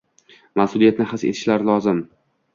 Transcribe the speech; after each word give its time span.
mas’uliyatni 0.61 1.07
his 1.13 1.27
etishlari 1.29 1.69
lozim. 1.69 2.03